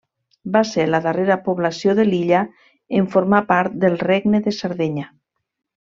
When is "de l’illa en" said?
2.01-3.11